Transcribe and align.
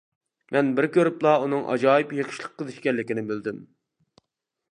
مەن 0.55 0.69
بىر 0.77 0.87
كۆرۈپلا 0.95 1.33
ئۇنىڭ 1.43 1.67
ئاجايىپ 1.73 2.15
يېقىشلىق 2.19 2.57
قىز 2.61 2.73
ئىكەنلىكىنى 2.75 3.27
بىلدىم. 3.31 3.63